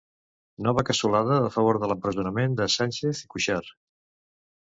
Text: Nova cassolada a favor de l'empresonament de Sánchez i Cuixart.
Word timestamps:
Nova 0.67 0.83
cassolada 0.87 1.35
a 1.49 1.51
favor 1.57 1.79
de 1.83 1.89
l'empresonament 1.91 2.57
de 2.61 2.67
Sánchez 2.77 3.21
i 3.27 3.29
Cuixart. 3.35 3.71